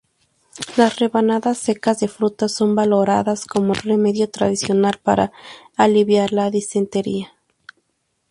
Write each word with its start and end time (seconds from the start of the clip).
Las 0.77 0.97
rebanadas 0.97 1.59
secas 1.59 1.99
de 1.99 2.07
fruta 2.07 2.49
son 2.49 2.73
valoradas 2.73 3.45
como 3.45 3.75
remedio 3.75 4.31
tradicional 4.31 4.99
para 5.03 5.31
aliviar 5.77 6.33
la 6.33 6.49
disentería. 6.49 7.33